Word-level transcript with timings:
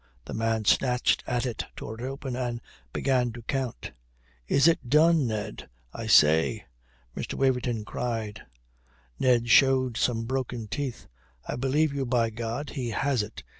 The 0.25 0.33
man 0.33 0.65
snatched 0.65 1.23
at 1.27 1.45
it, 1.45 1.63
tore 1.75 1.93
it 2.01 2.01
open, 2.01 2.35
and 2.35 2.59
began 2.91 3.31
to 3.33 3.43
count. 3.43 3.91
"Is 4.47 4.67
it 4.67 4.89
done, 4.89 5.27
Ned, 5.27 5.69
I 5.93 6.07
say?" 6.07 6.65
Mr. 7.15 7.35
Waverton 7.35 7.85
cried. 7.85 8.41
Ned 9.19 9.47
showed 9.49 9.97
some 9.97 10.25
broken 10.25 10.67
teeth. 10.67 11.05
"I 11.47 11.55
believe 11.55 11.93
you, 11.93 12.07
by 12.07 12.31
God. 12.31 12.71
He 12.71 12.89
has 12.89 13.21
it. 13.21 13.43